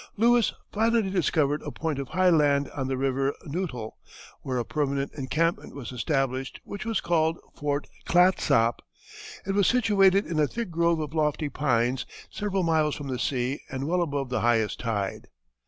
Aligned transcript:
Lewis 0.17 0.51
finally 0.71 1.11
discovered 1.11 1.61
a 1.61 1.69
point 1.69 1.99
of 1.99 2.07
high 2.07 2.31
land 2.31 2.67
on 2.71 2.87
the 2.87 2.97
river 2.97 3.35
Neutel, 3.45 3.99
where 4.41 4.57
a 4.57 4.65
permanent 4.65 5.11
encampment 5.13 5.75
was 5.75 5.91
established 5.91 6.59
which 6.63 6.85
was 6.87 6.99
called 6.99 7.37
Fort 7.53 7.85
Clatsop. 8.05 8.81
It 9.45 9.51
was 9.51 9.67
situated 9.67 10.25
in 10.25 10.39
a 10.39 10.47
thick 10.47 10.71
grove 10.71 10.99
of 10.99 11.13
lofty 11.13 11.49
pines 11.49 12.07
several 12.31 12.63
miles 12.63 12.95
from 12.95 13.09
the 13.09 13.19
sea 13.19 13.59
and 13.69 13.87
well 13.87 14.01
above 14.01 14.29
the 14.29 14.41
highest 14.41 14.79
tide. 14.79 15.27